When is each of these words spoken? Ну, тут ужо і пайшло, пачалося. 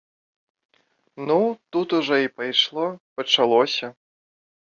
Ну, 1.31 1.37
тут 1.71 1.87
ужо 1.99 2.17
і 2.23 2.27
пайшло, 2.41 2.87
пачалося. 3.15 3.93